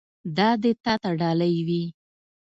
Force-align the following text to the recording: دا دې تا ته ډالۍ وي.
دا 0.37 0.49
دې 0.61 0.71
تا 0.83 0.93
ته 1.01 1.09
ډالۍ 1.19 1.55
وي. 1.67 1.83